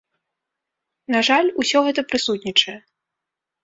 [1.17, 2.79] На жаль, усё гэта прысутнічае.